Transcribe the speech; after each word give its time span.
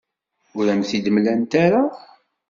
Ur 0.57 0.65
am-t-id-mlant 0.73 1.51
ara. 1.65 1.83